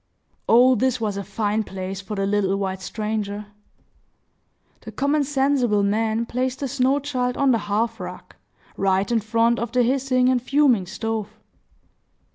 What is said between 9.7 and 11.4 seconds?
the hissing and fuming stove.